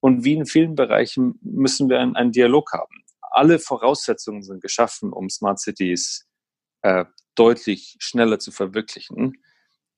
Und 0.00 0.24
wie 0.24 0.34
in 0.34 0.46
vielen 0.46 0.74
Bereichen 0.74 1.38
müssen 1.42 1.88
wir 1.88 2.00
einen, 2.00 2.16
einen 2.16 2.32
Dialog 2.32 2.72
haben. 2.72 3.04
Alle 3.20 3.58
Voraussetzungen 3.58 4.42
sind 4.42 4.62
geschaffen, 4.62 5.12
um 5.12 5.28
Smart 5.28 5.60
Cities 5.60 6.26
äh, 6.82 7.04
deutlich 7.34 7.96
schneller 8.00 8.38
zu 8.38 8.50
verwirklichen. 8.50 9.42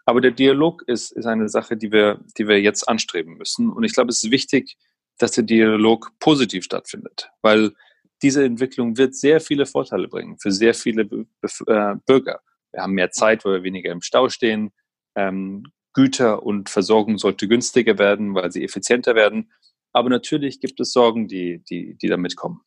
Aber 0.05 0.21
der 0.21 0.33
Dialog 0.33 0.83
ist, 0.87 1.13
ist 1.13 1.27
eine 1.27 1.49
Sache, 1.49 1.77
die 1.77 1.93
wir, 1.93 2.21
die 2.37 2.49
wir 2.49 2.61
jetzt 2.61 2.89
anstreben 2.89 3.35
müssen. 3.39 3.71
Und 3.71 3.85
ich 3.85 3.95
glaube, 3.95 4.11
es 4.11 4.23
ist 4.23 4.31
wichtig, 4.31 4.77
dass 5.19 5.33
der 5.33 5.45
Dialog 5.45 6.11
positiv 6.19 6.65
stattfindet, 6.65 7.31
weil 7.43 7.73
diese 8.23 8.45
Entwicklung 8.45 8.97
wird 8.97 9.15
sehr 9.15 9.41
viele 9.41 9.67
Vorteile 9.67 10.09
bringen 10.09 10.39
für 10.39 10.53
sehr 10.53 10.75
viele 10.75 11.03
äh, 11.03 11.95
Bürger. 12.07 12.41
Wir 12.73 12.83
haben 12.83 12.93
mehr 12.93 13.11
Zeit, 13.11 13.45
weil 13.45 13.55
wir 13.55 13.63
weniger 13.63 13.93
im 13.93 14.03
Stau 14.03 14.29
stehen. 14.29 14.73
Ähm, 15.15 15.65
Güter 15.93 16.43
und 16.43 16.71
Versorgung 16.71 17.19
sollte 17.19 17.49
günstiger 17.49 17.99
werden, 17.99 18.35
weil 18.35 18.51
sie 18.51 18.65
effizienter 18.65 19.15
werden. 19.15 19.53
Aber 19.93 20.09
natürlich 20.09 20.61
gibt 20.61 20.81
es 20.81 20.93
Sorgen, 20.93 21.29
die, 21.29 21.63
die, 21.69 21.95
die 21.95 22.09
damit 22.09 22.37
kommen. 22.37 22.63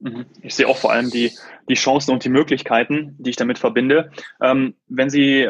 Mhm. 0.00 0.26
Ich 0.40 0.54
sehe 0.54 0.66
auch 0.66 0.78
vor 0.78 0.92
allem 0.92 1.10
die, 1.10 1.30
die 1.68 1.74
Chancen 1.74 2.12
und 2.12 2.24
die 2.24 2.30
Möglichkeiten, 2.30 3.16
die 3.18 3.30
ich 3.30 3.36
damit 3.36 3.58
verbinde. 3.58 4.10
Ähm, 4.42 4.74
wenn 4.88 5.10
Sie 5.10 5.46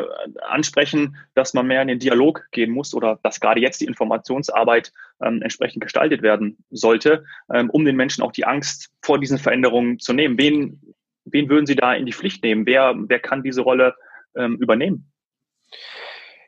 ansprechen, 0.49 1.17
dass 1.35 1.55
man 1.55 1.69
mehr 1.69 1.83
in 1.83 1.89
den 1.89 2.01
Dialog 2.01 2.47
gehen 2.51 2.73
muss 2.73 2.93
oder 2.93 3.21
dass 3.23 3.41
gerade 3.41 3.61
jetzt 3.61 3.81
die 3.81 3.87
Informationsarbeit 3.87 4.93
ähm, 5.23 5.41
entsprechend 5.41 5.83
gestaltet 5.83 6.23
werden 6.23 6.59
sollte, 6.71 7.25
ähm, 7.53 7.71
um 7.71 7.85
den 7.85 7.97
Menschen 7.97 8.23
auch 8.23 8.33
die 8.33 8.45
Angst 8.45 8.91
vor 9.03 9.21
diesen 9.21 9.39
Veränderungen 9.39 10.01
zu 10.01 10.13
nehmen, 10.13 10.37
wen, 10.37 10.95
wen 11.25 11.49
würden 11.49 11.67
Sie 11.67 11.77
da 11.77 11.95
in 11.95 12.07
die 12.07 12.13
Pflicht 12.13 12.43
nehmen? 12.43 12.67
Wer, 12.67 12.95
wer 12.97 13.21
kann 13.21 13.45
diese 13.45 13.61
Rolle 13.61 13.95
ähm, 14.35 14.57
übernehmen? 14.57 15.13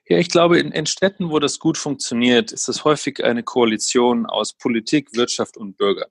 Ja, 0.09 0.19
ich 0.19 0.29
glaube, 0.29 0.59
in, 0.59 0.73
in 0.73 0.87
Städten, 0.87 1.31
wo 1.31 1.39
das 1.39 1.59
gut 1.59 1.79
funktioniert, 1.79 2.53
ist 2.53 2.69
es 2.69 2.85
häufig 2.85 3.25
eine 3.25 3.43
Koalition 3.43 4.27
aus 4.27 4.53
Politik, 4.53 5.15
Wirtschaft 5.15 5.57
und 5.57 5.77
Bürgern. 5.77 6.11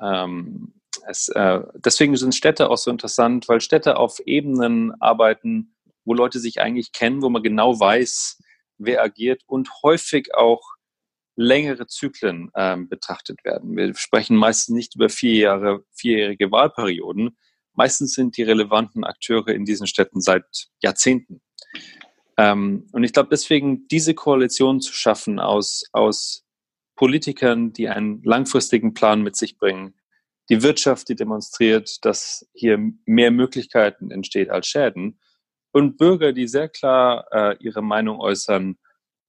Ähm, 0.00 0.74
es, 1.06 1.28
äh, 1.30 1.60
deswegen 1.74 2.16
sind 2.16 2.34
Städte 2.34 2.70
auch 2.70 2.76
so 2.76 2.90
interessant, 2.90 3.48
weil 3.48 3.60
Städte 3.60 3.96
auf 3.96 4.20
Ebenen 4.26 4.92
arbeiten, 5.00 5.74
wo 6.04 6.14
Leute 6.14 6.38
sich 6.38 6.60
eigentlich 6.60 6.92
kennen, 6.92 7.22
wo 7.22 7.30
man 7.30 7.42
genau 7.42 7.78
weiß, 7.78 8.38
wer 8.78 9.02
agiert 9.02 9.42
und 9.46 9.70
häufig 9.82 10.34
auch 10.34 10.62
längere 11.36 11.86
Zyklen 11.86 12.50
ähm, 12.54 12.88
betrachtet 12.88 13.44
werden. 13.44 13.76
Wir 13.76 13.94
sprechen 13.94 14.36
meistens 14.36 14.74
nicht 14.74 14.94
über 14.96 15.08
vier 15.08 15.34
Jahre, 15.34 15.84
vierjährige 15.92 16.50
Wahlperioden. 16.50 17.36
Meistens 17.72 18.14
sind 18.14 18.36
die 18.36 18.42
relevanten 18.42 19.04
Akteure 19.04 19.48
in 19.48 19.64
diesen 19.64 19.86
Städten 19.86 20.20
seit 20.20 20.44
Jahrzehnten. 20.82 21.40
Ähm, 22.40 22.86
und 22.92 23.04
ich 23.04 23.12
glaube, 23.12 23.28
deswegen 23.30 23.86
diese 23.88 24.14
Koalition 24.14 24.80
zu 24.80 24.94
schaffen 24.94 25.38
aus, 25.38 25.84
aus 25.92 26.46
Politikern, 26.96 27.74
die 27.74 27.88
einen 27.88 28.22
langfristigen 28.22 28.94
Plan 28.94 29.20
mit 29.20 29.36
sich 29.36 29.58
bringen, 29.58 29.94
die 30.48 30.62
Wirtschaft, 30.62 31.10
die 31.10 31.16
demonstriert, 31.16 32.02
dass 32.04 32.48
hier 32.54 32.78
mehr 33.04 33.30
Möglichkeiten 33.30 34.10
entsteht 34.10 34.48
als 34.48 34.68
Schäden 34.68 35.20
und 35.72 35.98
Bürger, 35.98 36.32
die 36.32 36.48
sehr 36.48 36.70
klar 36.70 37.26
äh, 37.30 37.56
ihre 37.60 37.82
Meinung 37.82 38.20
äußern, 38.20 38.78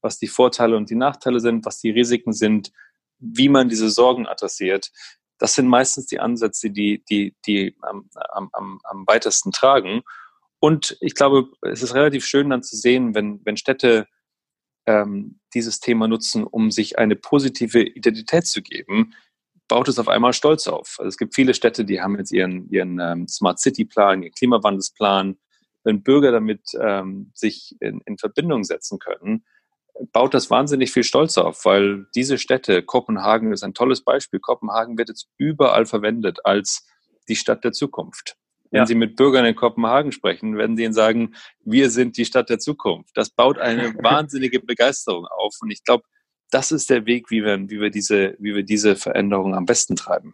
was 0.01 0.17
die 0.17 0.29
Vorteile 0.29 0.77
und 0.77 0.89
die 0.89 0.95
Nachteile 0.95 1.41
sind, 1.41 1.65
was 1.65 1.79
die 1.79 1.91
Risiken 1.91 2.31
sind, 2.31 2.71
wie 3.19 3.49
man 3.49 3.67
diese 3.67 3.89
Sorgen 3.89 4.25
adressiert. 4.25 4.89
Das 5.37 5.53
sind 5.53 5.67
meistens 5.67 6.05
die 6.05 6.21
Ansätze, 6.21 6.71
die, 6.71 7.03
die, 7.09 7.35
die 7.45 7.75
am, 7.81 8.09
am, 8.31 8.49
am, 8.53 8.79
am 8.85 9.03
weitesten 9.05 9.51
tragen. 9.51 10.01
Und 10.61 10.95
ich 11.01 11.15
glaube, 11.15 11.49
es 11.63 11.81
ist 11.81 11.95
relativ 11.95 12.23
schön 12.23 12.51
dann 12.51 12.61
zu 12.61 12.77
sehen, 12.77 13.15
wenn, 13.15 13.41
wenn 13.43 13.57
Städte 13.57 14.05
ähm, 14.85 15.39
dieses 15.55 15.79
Thema 15.79 16.07
nutzen, 16.07 16.43
um 16.43 16.69
sich 16.69 16.99
eine 16.99 17.15
positive 17.15 17.81
Identität 17.81 18.45
zu 18.45 18.61
geben, 18.61 19.15
baut 19.67 19.87
es 19.87 19.97
auf 19.97 20.07
einmal 20.07 20.33
Stolz 20.33 20.67
auf. 20.67 20.97
Also 20.99 21.07
es 21.07 21.17
gibt 21.17 21.33
viele 21.33 21.55
Städte, 21.55 21.83
die 21.83 21.99
haben 21.99 22.15
jetzt 22.15 22.31
ihren, 22.31 22.69
ihren 22.69 22.99
ähm, 22.99 23.27
Smart 23.27 23.59
City 23.59 23.85
Plan, 23.85 24.21
ihren 24.21 24.33
Klimawandelsplan. 24.33 25.39
Wenn 25.83 26.03
Bürger 26.03 26.31
damit 26.31 26.61
ähm, 26.79 27.31
sich 27.33 27.75
in, 27.79 28.01
in 28.05 28.19
Verbindung 28.19 28.63
setzen 28.63 28.99
können, 28.99 29.43
baut 30.11 30.35
das 30.35 30.51
wahnsinnig 30.51 30.91
viel 30.91 31.03
Stolz 31.03 31.39
auf, 31.39 31.65
weil 31.65 32.05
diese 32.13 32.37
Städte, 32.37 32.83
Kopenhagen 32.83 33.51
ist 33.51 33.63
ein 33.63 33.73
tolles 33.73 34.03
Beispiel. 34.03 34.39
Kopenhagen 34.39 34.99
wird 34.99 35.09
jetzt 35.09 35.27
überall 35.39 35.87
verwendet 35.87 36.45
als 36.45 36.87
die 37.27 37.35
Stadt 37.35 37.63
der 37.63 37.71
Zukunft. 37.71 38.37
Wenn 38.71 38.79
ja. 38.79 38.85
Sie 38.85 38.95
mit 38.95 39.17
Bürgern 39.17 39.45
in 39.45 39.55
Kopenhagen 39.55 40.11
sprechen, 40.11 40.57
werden 40.57 40.77
Sie 40.77 40.83
ihnen 40.83 40.93
sagen, 40.93 41.35
wir 41.63 41.89
sind 41.89 42.17
die 42.17 42.25
Stadt 42.25 42.49
der 42.49 42.59
Zukunft. 42.59 43.15
Das 43.15 43.29
baut 43.29 43.57
eine 43.57 43.93
wahnsinnige 44.03 44.61
Begeisterung 44.61 45.25
auf. 45.27 45.55
Und 45.61 45.71
ich 45.71 45.83
glaube, 45.83 46.03
das 46.51 46.71
ist 46.71 46.89
der 46.89 47.05
Weg, 47.05 47.29
wie 47.31 47.43
wir, 47.43 47.69
wie 47.69 47.81
wir, 47.81 47.89
diese, 47.89 48.35
wie 48.39 48.55
wir 48.55 48.63
diese 48.63 48.95
Veränderung 48.95 49.55
am 49.55 49.65
besten 49.65 49.95
treiben. 49.95 50.33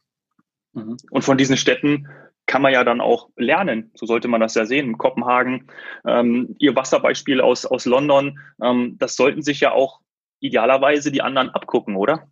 Mhm. 0.74 0.98
Und 1.10 1.24
von 1.24 1.38
diesen 1.38 1.58
Städten 1.58 2.08
kann 2.46 2.62
man 2.62 2.74
ja 2.74 2.84
dann 2.84 3.01
auch 3.01 3.29
lernen. 3.36 3.91
So 3.96 4.06
sollte 4.06 4.27
man 4.27 4.39
das 4.39 4.56
ja 4.56 4.65
sehen. 4.65 4.98
Kopenhagen, 4.98 5.67
ähm, 6.06 6.56
Ihr 6.60 6.75
Wasserbeispiel 6.75 7.41
aus, 7.41 7.65
aus 7.65 7.86
London, 7.86 8.39
ähm, 8.62 8.98
das 9.00 9.15
sollten 9.15 9.41
sich 9.41 9.60
ja 9.60 9.72
auch 9.72 10.00
idealerweise 10.39 11.12
die 11.12 11.22
anderen 11.22 11.50
abgucken, 11.50 11.96
oder? 11.96 12.29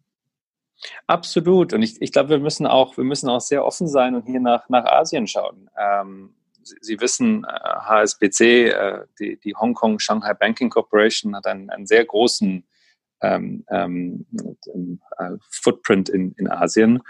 Absolut. 1.08 1.74
Und 1.74 1.82
ich, 1.82 2.02
ich 2.02 2.12
glaube, 2.12 2.30
wir 2.30 2.40
müssen 2.40 2.68
auch, 2.68 2.98
wir 2.98 3.04
müssen 3.04 3.30
auch 3.30 3.42
sehr 3.42 3.66
offen 3.66 3.88
sein 3.88 4.16
und 4.16 4.26
hier 4.26 4.40
nach, 4.40 4.70
nach 4.70 4.86
Asien 4.86 5.28
schauen. 5.28 5.70
Ähm, 5.78 6.36
Sie, 6.64 6.78
Sie, 6.82 7.00
wissen, 7.00 7.46
HSBC, 7.46 8.42
äh, 8.42 8.70
äh, 8.70 9.06
die, 9.20 9.40
die 9.40 9.54
Hong 9.56 9.76
Kong 9.76 10.00
Shanghai 10.00 10.34
Banking 10.34 10.72
Corporation, 10.72 11.36
hat 11.36 11.46
einen, 11.46 11.70
einen 11.70 11.86
sehr 11.86 12.04
großen 12.04 12.66
ähm, 13.22 13.64
ähm, 13.70 14.26
äh, 15.18 15.32
Footprint 15.52 16.10
in, 16.10 16.34
in 16.38 16.50
Asien. 16.50 17.02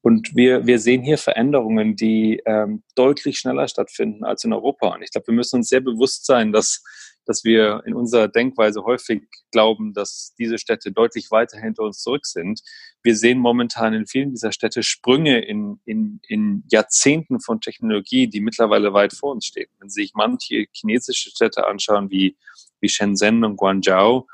Und 0.00 0.36
wir, 0.36 0.66
wir 0.66 0.78
sehen 0.78 1.02
hier 1.02 1.18
Veränderungen, 1.18 1.96
die 1.96 2.40
ähm, 2.46 2.84
deutlich 2.94 3.38
schneller 3.38 3.66
stattfinden 3.66 4.24
als 4.24 4.44
in 4.44 4.52
Europa. 4.52 4.94
Und 4.94 5.02
ich 5.02 5.10
glaube, 5.10 5.26
wir 5.26 5.34
müssen 5.34 5.56
uns 5.56 5.68
sehr 5.68 5.80
bewusst 5.80 6.26
sein, 6.26 6.52
dass, 6.52 6.82
dass 7.26 7.44
wir 7.44 7.82
in 7.84 7.94
unserer 7.94 8.28
Denkweise 8.28 8.84
häufig 8.84 9.22
glauben, 9.52 9.92
dass 9.92 10.34
diese 10.38 10.58
Städte 10.58 10.92
deutlich 10.92 11.30
weiter 11.30 11.58
hinter 11.58 11.82
uns 11.82 11.98
zurück 12.02 12.26
sind. 12.26 12.62
Wir 13.02 13.16
sehen 13.16 13.38
momentan 13.38 13.94
in 13.94 14.06
vielen 14.06 14.30
dieser 14.30 14.52
Städte 14.52 14.82
Sprünge 14.82 15.44
in, 15.44 15.80
in, 15.84 16.20
in 16.28 16.64
Jahrzehnten 16.70 17.40
von 17.40 17.60
Technologie, 17.60 18.28
die 18.28 18.40
mittlerweile 18.40 18.92
weit 18.92 19.12
vor 19.12 19.32
uns 19.32 19.46
stehen. 19.46 19.68
Wenn 19.78 19.90
Sie 19.90 20.02
sich 20.02 20.12
manche 20.14 20.66
chinesische 20.72 21.30
Städte 21.30 21.66
anschauen, 21.66 22.10
wie, 22.10 22.36
wie 22.80 22.88
Shenzhen 22.88 23.44
und 23.44 23.56
Guangzhou, 23.56 24.26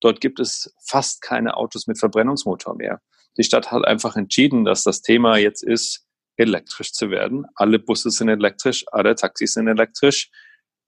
Dort 0.00 0.20
gibt 0.20 0.40
es 0.40 0.72
fast 0.84 1.22
keine 1.22 1.56
Autos 1.56 1.86
mit 1.86 1.98
Verbrennungsmotor 1.98 2.76
mehr. 2.76 3.00
Die 3.36 3.44
Stadt 3.44 3.70
hat 3.70 3.84
einfach 3.84 4.16
entschieden, 4.16 4.64
dass 4.64 4.84
das 4.84 5.02
Thema 5.02 5.36
jetzt 5.36 5.62
ist, 5.62 6.06
elektrisch 6.36 6.92
zu 6.92 7.10
werden. 7.10 7.46
Alle 7.54 7.78
Busse 7.78 8.10
sind 8.10 8.28
elektrisch, 8.28 8.84
alle 8.92 9.14
Taxis 9.14 9.54
sind 9.54 9.66
elektrisch. 9.66 10.30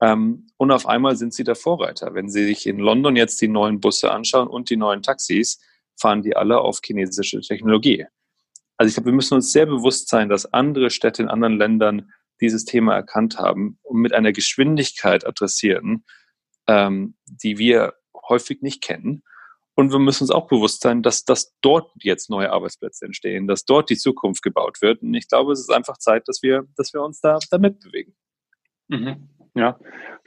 Ähm, 0.00 0.49
und 0.57 0.71
auf 0.71 0.87
einmal 0.87 1.16
sind 1.16 1.35
sie 1.35 1.45
der 1.45 1.57
Vorreiter. 1.57 2.14
Wenn 2.14 2.30
Sie 2.30 2.45
sich 2.45 2.66
in 2.66 2.78
London 2.78 3.16
jetzt 3.16 3.40
die 3.40 3.49
neuen 3.49 3.80
Busse 3.80 4.11
anschauen 4.11 4.49
und 4.49 4.71
die 4.71 4.76
neuen 4.76 5.02
Taxis, 5.02 5.61
fahren 6.00 6.23
die 6.23 6.37
alle 6.37 6.61
auf 6.61 6.80
chinesische 6.83 7.40
Technologie. 7.40 8.07
Also 8.78 8.88
ich 8.88 8.95
glaube, 8.95 9.11
wir 9.11 9.14
müssen 9.14 9.35
uns 9.35 9.52
sehr 9.52 9.66
bewusst 9.66 10.09
sein, 10.09 10.30
dass 10.30 10.52
andere 10.52 10.90
Städte 10.90 11.23
in 11.23 11.28
anderen 11.28 11.59
Ländern 11.59 12.11
dieses 12.40 12.64
Thema 12.64 12.95
erkannt 12.95 13.38
haben 13.38 13.78
und 13.83 14.00
mit 14.00 14.14
einer 14.14 14.33
Geschwindigkeit 14.33 15.26
adressieren, 15.26 16.04
ähm, 16.66 17.14
die 17.26 17.59
wir 17.59 17.95
häufig 18.28 18.62
nicht 18.62 18.83
kennen. 18.83 19.23
Und 19.75 19.92
wir 19.92 19.99
müssen 19.99 20.25
uns 20.25 20.30
auch 20.30 20.47
bewusst 20.47 20.83
sein, 20.83 21.02
dass, 21.02 21.25
dass 21.25 21.54
dort 21.61 21.90
jetzt 22.02 22.30
neue 22.30 22.50
Arbeitsplätze 22.50 23.04
entstehen, 23.04 23.47
dass 23.47 23.64
dort 23.64 23.90
die 23.90 23.97
Zukunft 23.97 24.42
gebaut 24.42 24.80
wird. 24.80 25.02
Und 25.02 25.14
ich 25.14 25.28
glaube, 25.28 25.52
es 25.52 25.61
ist 25.61 25.71
einfach 25.71 25.99
Zeit, 25.99 26.26
dass 26.28 26.42
wir, 26.42 26.66
dass 26.76 26.92
wir 26.92 27.02
uns 27.02 27.21
da, 27.21 27.38
da 27.50 27.59
mitbewegen. 27.59 28.14
Mhm. 28.88 29.28
Ja, 29.54 29.78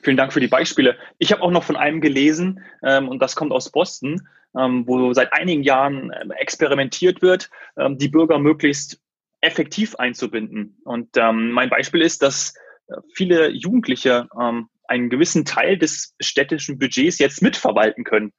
vielen 0.02 0.18
Dank 0.18 0.34
für 0.34 0.40
die 0.40 0.48
Beispiele. 0.48 0.98
Ich 1.18 1.32
habe 1.32 1.42
auch 1.42 1.52
noch 1.52 1.64
von 1.64 1.76
einem 1.76 2.02
gelesen, 2.02 2.64
ähm, 2.84 3.08
und 3.08 3.22
das 3.22 3.36
kommt 3.36 3.52
aus 3.52 3.72
Boston, 3.72 4.28
ähm, 4.58 4.86
wo 4.86 5.14
seit 5.14 5.34
einigen 5.34 5.64
Jahren 5.64 6.12
ähm, 6.22 6.32
experimentiert 6.32 7.22
wird, 7.22 7.50
ähm, 7.78 7.98
die 7.98 8.10
Bürger 8.10 8.38
möglichst 8.38 9.00
effektiv 9.42 9.96
einzubinden. 9.96 10.78
Und 10.84 11.18
ähm, 11.18 11.52
mein 11.52 11.70
Beispiel 11.70 12.02
ist, 12.02 12.22
dass 12.22 12.54
äh, 12.88 12.96
viele 13.14 13.50
Jugendliche 13.50 14.28
ähm, 14.40 14.70
einen 14.88 15.10
gewissen 15.10 15.46
Teil 15.46 15.78
des 15.78 16.16
städtischen 16.20 16.78
Budgets 16.78 17.20
jetzt 17.20 17.42
mitverwalten 17.42 18.04
können. 18.04 18.34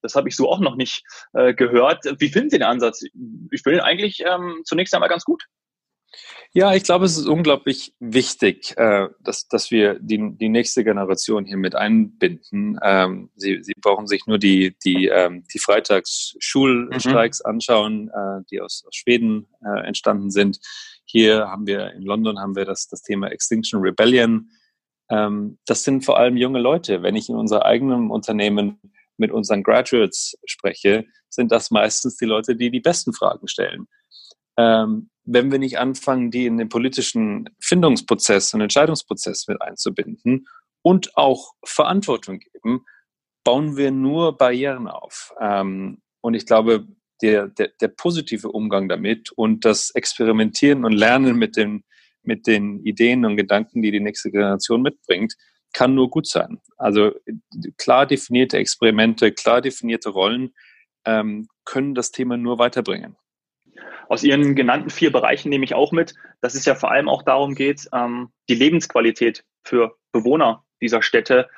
Das 0.00 0.14
habe 0.14 0.28
ich 0.28 0.36
so 0.36 0.48
auch 0.48 0.60
noch 0.60 0.76
nicht 0.76 1.02
äh, 1.32 1.52
gehört. 1.52 2.04
Wie 2.18 2.28
finden 2.28 2.50
Sie 2.50 2.58
den 2.58 2.66
Ansatz? 2.66 3.02
Ich 3.50 3.62
finde 3.62 3.78
ihn 3.78 3.84
eigentlich 3.84 4.22
zunächst 4.64 4.94
einmal 4.94 5.08
ganz 5.08 5.24
gut. 5.24 5.44
Ja, 6.56 6.74
ich 6.74 6.84
glaube, 6.84 7.04
es 7.04 7.18
ist 7.18 7.26
unglaublich 7.26 7.92
wichtig, 8.00 8.72
äh, 8.78 9.08
dass, 9.20 9.46
dass 9.46 9.70
wir 9.70 9.98
die, 10.00 10.38
die 10.38 10.48
nächste 10.48 10.84
Generation 10.84 11.44
hier 11.44 11.58
mit 11.58 11.74
einbinden. 11.74 12.78
Ähm, 12.82 13.28
sie, 13.36 13.62
sie 13.62 13.74
brauchen 13.78 14.06
sich 14.06 14.26
nur 14.26 14.38
die, 14.38 14.74
die, 14.82 15.08
ähm, 15.08 15.44
die 15.52 15.58
Freitagsschulstreiks 15.58 17.42
mhm. 17.44 17.50
anschauen, 17.50 18.08
äh, 18.08 18.42
die 18.50 18.62
aus, 18.62 18.84
aus 18.88 18.94
Schweden 18.96 19.48
äh, 19.66 19.86
entstanden 19.86 20.30
sind. 20.30 20.58
Hier 21.04 21.46
haben 21.46 21.66
wir 21.66 21.92
in 21.92 22.04
London 22.04 22.38
haben 22.38 22.56
wir 22.56 22.64
das, 22.64 22.88
das 22.88 23.02
Thema 23.02 23.30
Extinction 23.30 23.82
Rebellion 23.82 24.48
ähm, 25.10 25.58
das 25.66 25.82
sind 25.82 26.06
vor 26.06 26.18
allem 26.18 26.38
junge 26.38 26.58
Leute. 26.58 27.02
Wenn 27.02 27.16
ich 27.16 27.28
in 27.28 27.36
unser 27.36 27.66
eigenem 27.66 28.10
Unternehmen 28.10 28.80
mit 29.18 29.30
unseren 29.30 29.62
Graduates 29.62 30.38
spreche, 30.46 31.04
sind 31.28 31.52
das 31.52 31.70
meistens 31.70 32.16
die 32.16 32.24
Leute, 32.24 32.56
die 32.56 32.70
die 32.70 32.80
besten 32.80 33.12
Fragen 33.12 33.46
stellen. 33.46 33.88
Ähm, 34.56 35.10
wenn 35.24 35.50
wir 35.50 35.58
nicht 35.58 35.78
anfangen, 35.78 36.30
die 36.30 36.46
in 36.46 36.56
den 36.56 36.68
politischen 36.68 37.50
Findungsprozess 37.60 38.54
und 38.54 38.60
Entscheidungsprozess 38.60 39.48
mit 39.48 39.60
einzubinden 39.60 40.46
und 40.82 41.16
auch 41.16 41.54
Verantwortung 41.64 42.38
geben, 42.38 42.84
bauen 43.44 43.76
wir 43.76 43.90
nur 43.90 44.36
Barrieren 44.36 44.88
auf. 44.88 45.34
Ähm, 45.40 46.00
und 46.20 46.34
ich 46.34 46.46
glaube, 46.46 46.86
der, 47.22 47.48
der, 47.48 47.70
der 47.80 47.88
positive 47.88 48.50
Umgang 48.50 48.88
damit 48.88 49.30
und 49.32 49.64
das 49.64 49.90
Experimentieren 49.90 50.84
und 50.84 50.92
Lernen 50.92 51.36
mit 51.36 51.56
den, 51.56 51.84
mit 52.22 52.46
den 52.46 52.80
Ideen 52.80 53.24
und 53.24 53.36
Gedanken, 53.36 53.82
die 53.82 53.90
die 53.90 54.00
nächste 54.00 54.30
Generation 54.30 54.82
mitbringt, 54.82 55.34
kann 55.72 55.94
nur 55.94 56.10
gut 56.10 56.26
sein. 56.26 56.60
Also 56.76 57.12
klar 57.76 58.06
definierte 58.06 58.58
Experimente, 58.58 59.32
klar 59.32 59.60
definierte 59.60 60.10
Rollen 60.10 60.54
ähm, 61.04 61.48
können 61.64 61.94
das 61.94 62.10
Thema 62.10 62.36
nur 62.36 62.58
weiterbringen. 62.58 63.16
Aus 64.08 64.22
Ihren 64.22 64.54
genannten 64.54 64.90
vier 64.90 65.12
Bereichen 65.12 65.48
nehme 65.48 65.64
ich 65.64 65.74
auch 65.74 65.92
mit, 65.92 66.14
dass 66.40 66.54
es 66.54 66.64
ja 66.64 66.74
vor 66.74 66.90
allem 66.90 67.08
auch 67.08 67.22
darum 67.22 67.54
geht, 67.54 67.88
ähm, 67.92 68.30
die 68.48 68.54
Lebensqualität 68.54 69.44
für 69.64 69.96
Bewohner 70.12 70.64
dieser 70.80 71.02
Städte 71.02 71.48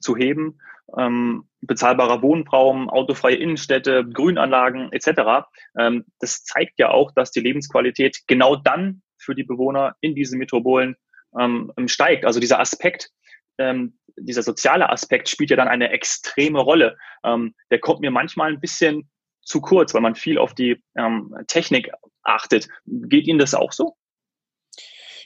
zu 0.00 0.16
heben. 0.16 0.60
Ähm, 0.96 1.48
bezahlbarer 1.60 2.22
Wohnraum, 2.22 2.88
autofreie 2.88 3.36
Innenstädte, 3.36 4.06
Grünanlagen 4.08 4.90
etc. 4.92 5.46
Ähm, 5.78 6.04
das 6.20 6.44
zeigt 6.44 6.78
ja 6.78 6.90
auch, 6.90 7.12
dass 7.12 7.30
die 7.30 7.40
Lebensqualität 7.40 8.22
genau 8.26 8.56
dann 8.56 9.02
für 9.18 9.34
die 9.34 9.44
Bewohner 9.44 9.96
in 10.00 10.14
diesen 10.14 10.38
Metropolen 10.38 10.96
ähm, 11.38 11.72
steigt. 11.86 12.24
Also 12.24 12.40
dieser 12.40 12.60
Aspekt, 12.60 13.10
ähm, 13.58 13.98
dieser 14.16 14.42
soziale 14.42 14.88
Aspekt 14.88 15.28
spielt 15.28 15.50
ja 15.50 15.56
dann 15.56 15.68
eine 15.68 15.90
extreme 15.90 16.60
Rolle. 16.60 16.96
Ähm, 17.24 17.54
der 17.70 17.80
kommt 17.80 18.00
mir 18.00 18.10
manchmal 18.10 18.52
ein 18.52 18.60
bisschen 18.60 19.10
zu 19.48 19.60
kurz, 19.60 19.94
weil 19.94 20.02
man 20.02 20.14
viel 20.14 20.38
auf 20.38 20.54
die 20.54 20.82
ähm, 20.96 21.34
Technik 21.46 21.90
achtet. 22.22 22.68
Geht 22.86 23.26
Ihnen 23.26 23.38
das 23.38 23.54
auch 23.54 23.72
so? 23.72 23.96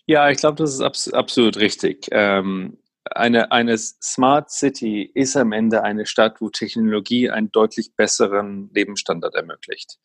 Ja, 0.07 0.31
ich 0.31 0.39
glaube, 0.39 0.57
das 0.57 0.73
ist 0.75 0.81
abs 0.81 1.13
absolut 1.13 1.57
richtig. 1.59 2.09
Ähm, 2.11 2.79
eine, 3.05 3.51
eine 3.51 3.77
Smart 3.77 4.51
City 4.51 5.11
ist 5.15 5.37
am 5.37 5.53
Ende 5.53 5.83
eine 5.83 6.07
Stadt, 6.07 6.41
wo 6.41 6.51
Technologie 6.51 7.31
einen 7.31 7.51
deutlich 7.51 7.95
besseren 7.97 8.71
Lebensstandard 8.73 9.35
ermöglicht. 9.35 9.99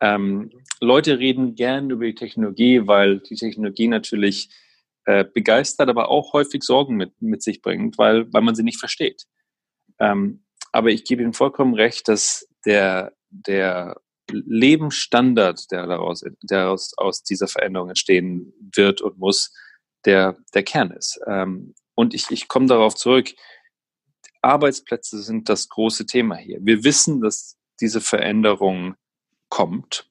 Ähm, 0.00 0.50
Leute 0.80 1.18
reden 1.18 1.54
gern 1.54 1.90
über 1.90 2.04
die 2.04 2.14
Technologie, 2.14 2.86
weil 2.86 3.20
die 3.20 3.34
Technologie 3.34 3.88
natürlich 3.88 4.50
äh, 5.06 5.24
begeistert, 5.24 5.88
aber 5.88 6.10
auch 6.10 6.34
häufig 6.34 6.62
Sorgen 6.62 6.96
mit, 6.96 7.20
mit 7.20 7.42
sich 7.42 7.62
bringt, 7.62 7.98
weil, 7.98 8.32
weil 8.32 8.42
man 8.42 8.54
sie 8.54 8.62
nicht 8.62 8.78
versteht. 8.78 9.24
Ähm, 9.98 10.44
aber 10.70 10.90
ich 10.90 11.04
gebe 11.04 11.22
Ihnen 11.22 11.32
vollkommen 11.32 11.74
recht, 11.74 12.08
dass 12.08 12.48
der, 12.64 13.12
der 13.30 14.00
Lebensstandard, 14.30 15.70
der 15.70 15.86
daraus, 15.86 16.24
der 16.42 16.70
aus, 16.70 16.92
aus 16.96 17.22
dieser 17.22 17.48
Veränderung 17.48 17.88
entstehen 17.88 18.52
wird 18.74 19.00
und 19.00 19.18
muss, 19.18 19.52
der, 20.04 20.36
der 20.54 20.62
Kern 20.62 20.90
ist. 20.90 21.20
Ähm, 21.26 21.74
und 21.94 22.14
ich, 22.14 22.30
ich 22.30 22.48
komme 22.48 22.66
darauf 22.66 22.94
zurück. 22.94 23.30
Arbeitsplätze 24.42 25.20
sind 25.22 25.48
das 25.48 25.68
große 25.68 26.06
Thema 26.06 26.36
hier. 26.36 26.58
Wir 26.62 26.84
wissen, 26.84 27.20
dass 27.20 27.58
diese 27.80 28.00
Veränderung 28.00 28.94
kommt, 29.48 30.08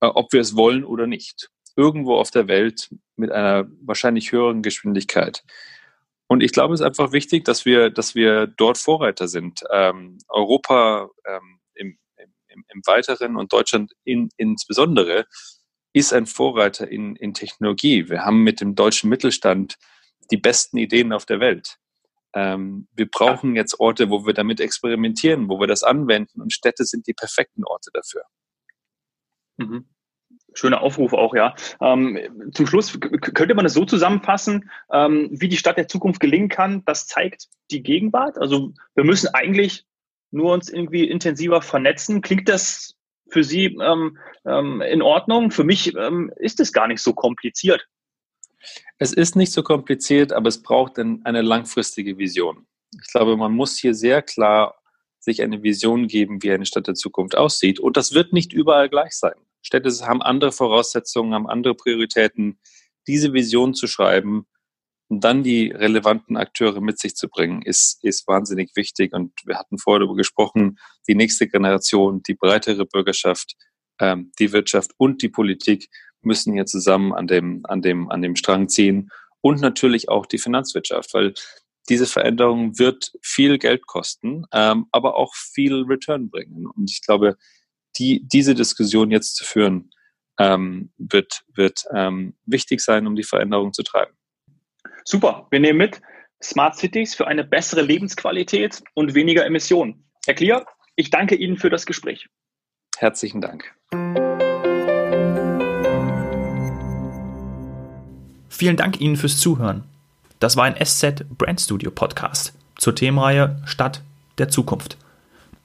äh, 0.00 0.06
ob 0.06 0.32
wir 0.32 0.40
es 0.40 0.56
wollen 0.56 0.84
oder 0.84 1.06
nicht 1.06 1.50
irgendwo 1.76 2.16
auf 2.16 2.30
der 2.30 2.46
Welt 2.48 2.94
mit 3.16 3.32
einer 3.32 3.68
wahrscheinlich 3.82 4.32
höheren 4.32 4.62
Geschwindigkeit. 4.62 5.44
Und 6.26 6.42
ich 6.42 6.52
glaube, 6.52 6.74
es 6.74 6.80
ist 6.80 6.86
einfach 6.86 7.12
wichtig, 7.12 7.44
dass 7.44 7.64
wir, 7.64 7.90
dass 7.90 8.14
wir 8.14 8.46
dort 8.46 8.78
Vorreiter 8.78 9.28
sind. 9.28 9.62
Ähm, 9.70 10.18
Europa 10.28 11.10
ähm, 11.26 11.60
im, 12.54 12.64
im, 12.72 12.82
Weiteren 12.86 13.36
und 13.36 13.52
Deutschland 13.52 13.92
in, 14.04 14.30
insbesondere 14.36 15.26
ist 15.92 16.12
ein 16.12 16.26
Vorreiter 16.26 16.88
in, 16.88 17.16
in 17.16 17.34
Technologie. 17.34 18.08
Wir 18.08 18.24
haben 18.24 18.42
mit 18.42 18.60
dem 18.60 18.74
deutschen 18.74 19.10
Mittelstand 19.10 19.76
die 20.30 20.36
besten 20.36 20.78
Ideen 20.78 21.12
auf 21.12 21.26
der 21.26 21.40
Welt. 21.40 21.76
Ähm, 22.34 22.88
wir 22.92 23.08
brauchen 23.08 23.54
jetzt 23.54 23.78
Orte, 23.78 24.10
wo 24.10 24.26
wir 24.26 24.34
damit 24.34 24.60
experimentieren, 24.60 25.48
wo 25.48 25.60
wir 25.60 25.66
das 25.66 25.82
anwenden 25.82 26.40
und 26.40 26.52
Städte 26.52 26.84
sind 26.84 27.06
die 27.06 27.14
perfekten 27.14 27.64
Orte 27.64 27.90
dafür. 27.92 28.24
Mhm 29.56 29.86
schöner 30.54 30.80
Aufruf 30.80 31.12
auch, 31.12 31.34
ja. 31.34 31.54
Ähm, 31.80 32.50
zum 32.52 32.66
Schluss 32.66 32.98
könnte 33.00 33.54
man 33.54 33.66
es 33.66 33.74
so 33.74 33.84
zusammenfassen, 33.84 34.70
ähm, 34.92 35.28
wie 35.32 35.48
die 35.48 35.56
Stadt 35.56 35.76
der 35.76 35.88
Zukunft 35.88 36.20
gelingen 36.20 36.48
kann. 36.48 36.84
Das 36.84 37.06
zeigt 37.06 37.48
die 37.70 37.82
Gegenwart. 37.82 38.38
Also 38.38 38.72
wir 38.94 39.04
müssen 39.04 39.28
eigentlich 39.34 39.84
nur 40.34 40.52
uns 40.52 40.68
irgendwie 40.68 41.08
intensiver 41.08 41.62
vernetzen. 41.62 42.20
Klingt 42.20 42.48
das 42.48 42.94
für 43.30 43.44
Sie 43.44 43.76
ähm, 43.80 44.18
ähm 44.46 44.82
in 44.82 45.00
Ordnung? 45.00 45.50
Für 45.50 45.64
mich 45.64 45.94
ähm, 45.96 46.30
ist 46.36 46.60
es 46.60 46.72
gar 46.72 46.88
nicht 46.88 47.00
so 47.00 47.14
kompliziert. 47.14 47.86
Es 48.98 49.12
ist 49.12 49.36
nicht 49.36 49.52
so 49.52 49.62
kompliziert, 49.62 50.32
aber 50.32 50.48
es 50.48 50.62
braucht 50.62 50.98
eine 50.98 51.42
langfristige 51.42 52.18
Vision. 52.18 52.66
Ich 52.92 53.12
glaube, 53.12 53.36
man 53.36 53.52
muss 53.52 53.76
hier 53.78 53.94
sehr 53.94 54.22
klar 54.22 54.76
sich 55.18 55.42
eine 55.42 55.62
Vision 55.62 56.06
geben, 56.06 56.42
wie 56.42 56.52
eine 56.52 56.66
Stadt 56.66 56.86
der 56.86 56.94
Zukunft 56.94 57.36
aussieht. 57.36 57.80
Und 57.80 57.96
das 57.96 58.12
wird 58.12 58.32
nicht 58.32 58.52
überall 58.52 58.88
gleich 58.88 59.12
sein. 59.12 59.34
Städte 59.62 59.90
haben 60.06 60.22
andere 60.22 60.52
Voraussetzungen, 60.52 61.34
haben 61.34 61.48
andere 61.48 61.74
Prioritäten. 61.74 62.58
Diese 63.06 63.32
Vision 63.32 63.74
zu 63.74 63.86
schreiben 63.86 64.46
und 65.08 65.22
dann 65.22 65.42
die 65.42 65.70
relevanten 65.70 66.36
Akteure 66.36 66.80
mit 66.80 66.98
sich 66.98 67.14
zu 67.14 67.28
bringen, 67.28 67.62
ist, 67.62 68.02
ist 68.02 68.26
wahnsinnig 68.26 68.70
wichtig. 68.74 69.12
Und 69.12 69.32
wir 69.44 69.58
hatten 69.58 69.78
vorher 69.78 70.00
darüber 70.00 70.16
gesprochen, 70.16 70.78
die 71.06 71.14
nächste 71.14 71.46
Generation, 71.46 72.22
die 72.22 72.34
breitere 72.34 72.86
Bürgerschaft, 72.86 73.54
ähm, 74.00 74.32
die 74.38 74.52
Wirtschaft 74.52 74.92
und 74.96 75.22
die 75.22 75.28
Politik 75.28 75.88
müssen 76.22 76.54
hier 76.54 76.66
zusammen 76.66 77.12
an 77.12 77.26
dem, 77.26 77.60
an 77.64 77.82
dem, 77.82 78.10
an 78.10 78.22
dem 78.22 78.34
Strang 78.34 78.68
ziehen 78.68 79.10
und 79.40 79.60
natürlich 79.60 80.08
auch 80.08 80.26
die 80.26 80.38
Finanzwirtschaft, 80.38 81.12
weil 81.12 81.34
diese 81.90 82.06
Veränderung 82.06 82.78
wird 82.78 83.12
viel 83.20 83.58
Geld 83.58 83.86
kosten, 83.86 84.46
ähm, 84.52 84.86
aber 84.90 85.16
auch 85.16 85.34
viel 85.34 85.82
Return 85.82 86.30
bringen. 86.30 86.66
Und 86.66 86.90
ich 86.90 87.02
glaube, 87.02 87.36
die, 87.98 88.26
diese 88.26 88.54
Diskussion 88.54 89.10
jetzt 89.10 89.36
zu 89.36 89.44
führen, 89.44 89.90
ähm, 90.38 90.92
wird, 90.96 91.44
wird 91.54 91.84
ähm, 91.94 92.34
wichtig 92.46 92.80
sein, 92.80 93.06
um 93.06 93.16
die 93.16 93.22
Veränderung 93.22 93.72
zu 93.74 93.82
treiben. 93.82 94.14
Super, 95.06 95.46
wir 95.50 95.60
nehmen 95.60 95.78
mit 95.78 96.00
Smart 96.42 96.76
Cities 96.76 97.14
für 97.14 97.26
eine 97.26 97.44
bessere 97.44 97.82
Lebensqualität 97.82 98.82
und 98.94 99.14
weniger 99.14 99.44
Emissionen. 99.44 100.02
Herr 100.24 100.32
Klier, 100.32 100.64
ich 100.96 101.10
danke 101.10 101.34
Ihnen 101.34 101.58
für 101.58 101.68
das 101.68 101.84
Gespräch. 101.84 102.26
Herzlichen 102.96 103.42
Dank. 103.42 103.70
Vielen 108.48 108.76
Dank 108.78 108.98
Ihnen 108.98 109.16
fürs 109.16 109.38
Zuhören. 109.38 109.84
Das 110.40 110.56
war 110.56 110.64
ein 110.64 110.82
SZ 110.82 111.26
Brand 111.28 111.60
Studio 111.60 111.90
Podcast 111.90 112.54
zur 112.76 112.94
Themenreihe 112.94 113.60
Stadt 113.66 114.00
der 114.38 114.48
Zukunft. 114.48 114.96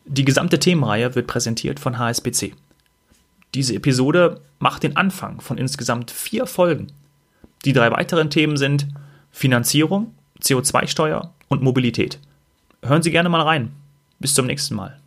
Die 0.03 0.25
gesamte 0.25 0.59
Themenreihe 0.59 1.15
wird 1.15 1.27
präsentiert 1.27 1.79
von 1.79 1.97
HSBC. 1.97 2.55
Diese 3.53 3.73
Episode 3.73 4.41
macht 4.59 4.83
den 4.83 4.97
Anfang 4.97 5.39
von 5.39 5.57
insgesamt 5.57 6.11
vier 6.11 6.45
Folgen. 6.45 6.91
Die 7.63 7.73
drei 7.73 7.89
weiteren 7.91 8.29
Themen 8.29 8.57
sind 8.57 8.87
Finanzierung, 9.31 10.13
CO2-Steuer 10.41 11.33
und 11.47 11.61
Mobilität. 11.61 12.19
Hören 12.83 13.03
Sie 13.03 13.11
gerne 13.11 13.29
mal 13.29 13.41
rein. 13.41 13.71
Bis 14.19 14.33
zum 14.33 14.45
nächsten 14.45 14.75
Mal. 14.75 14.99